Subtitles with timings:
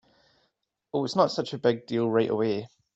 [0.91, 2.67] Oh, it’s not such a big deal right away.